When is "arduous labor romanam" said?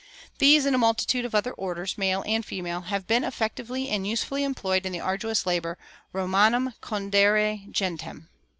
4.99-6.73